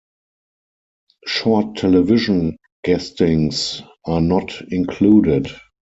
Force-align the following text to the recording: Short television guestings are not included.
Short 1.27 1.77
television 1.77 2.57
guestings 2.83 3.83
are 4.03 4.19
not 4.19 4.59
included. 4.71 5.47